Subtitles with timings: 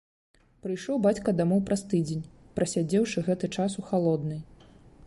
[0.63, 2.25] Прыйшоў бацька дамоў праз тыдзень,
[2.57, 4.41] прасядзеўшы гэты час у халоднай.